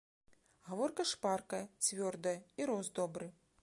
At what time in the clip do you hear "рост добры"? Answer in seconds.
2.73-3.35